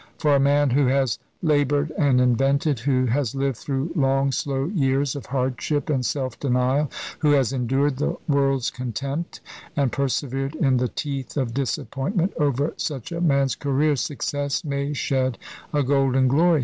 For 0.17 0.35
a 0.35 0.39
man 0.39 0.71
who 0.71 0.87
has 0.87 1.19
laboured 1.43 1.91
and 1.95 2.19
invented, 2.19 2.79
who 2.79 3.05
has 3.05 3.35
lived 3.35 3.57
through 3.59 3.91
long, 3.95 4.31
slow 4.31 4.65
years 4.69 5.15
of 5.15 5.27
hardship 5.27 5.91
and 5.91 6.03
self 6.03 6.39
denial, 6.39 6.89
who 7.19 7.33
has 7.33 7.53
endured 7.53 7.97
the 7.97 8.17
world's 8.27 8.71
contempt, 8.71 9.41
and 9.77 9.91
persevered 9.91 10.55
in 10.55 10.77
the 10.77 10.87
teeth 10.89 11.37
of 11.37 11.53
disappointment, 11.53 12.33
over 12.39 12.73
such 12.77 13.11
a 13.11 13.21
man's 13.21 13.55
career 13.55 13.95
success 13.95 14.65
may 14.65 14.91
shed 14.93 15.37
a 15.71 15.83
golden 15.83 16.27
glory. 16.27 16.59